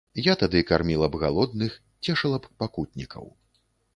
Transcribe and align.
Я 0.27 0.33
тады 0.43 0.61
карміла 0.69 1.09
б 1.15 1.19
галодных, 1.23 1.77
цешыла 2.07 2.37
б 2.45 2.51
пакутнікаў. 2.63 3.29